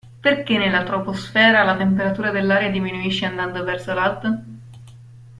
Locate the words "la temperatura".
1.63-2.31